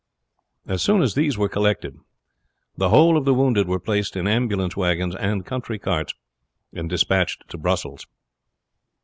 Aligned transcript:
As 0.65 0.81
soon 0.81 1.03
as 1.03 1.13
these 1.13 1.37
were 1.37 1.47
collected 1.47 1.95
the 2.75 2.89
whole 2.89 3.17
of 3.17 3.23
the 3.25 3.35
wounded 3.35 3.67
were 3.67 3.79
placed 3.79 4.15
in 4.15 4.27
ambulance 4.27 4.75
wagons 4.75 5.13
and 5.17 5.45
country 5.45 5.77
carts, 5.77 6.15
and 6.73 6.89
despatched 6.89 7.47
to 7.49 7.57
Brussels. 7.59 8.07